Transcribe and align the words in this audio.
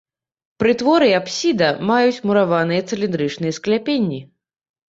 Прытвор 0.63 1.01
і 1.07 1.11
апсіда 1.17 1.69
маюць 1.91 2.23
мураваныя 2.31 2.81
цыліндрычныя 2.93 3.57
скляпенні. 3.59 4.21